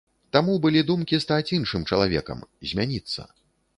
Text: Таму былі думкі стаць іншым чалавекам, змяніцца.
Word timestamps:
Таму 0.35 0.53
былі 0.63 0.81
думкі 0.91 1.19
стаць 1.25 1.53
іншым 1.57 1.85
чалавекам, 1.93 2.39
змяніцца. 2.71 3.21